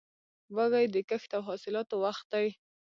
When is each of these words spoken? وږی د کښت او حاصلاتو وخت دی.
وږی 0.55 0.85
د 0.93 0.95
کښت 1.09 1.29
او 1.37 1.41
حاصلاتو 1.47 1.95
وخت 2.03 2.25
دی. 2.33 2.47